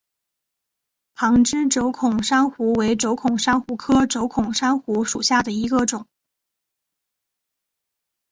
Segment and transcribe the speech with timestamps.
[1.13, 6.07] 旁枝轴孔珊瑚为轴孔珊瑚科轴孔珊瑚属下的一个种。